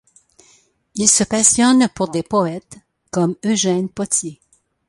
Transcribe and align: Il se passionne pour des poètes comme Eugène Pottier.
Il 0.95 1.07
se 1.07 1.23
passionne 1.25 1.87
pour 1.89 2.09
des 2.09 2.23
poètes 2.23 2.79
comme 3.11 3.35
Eugène 3.45 3.87
Pottier. 3.87 4.41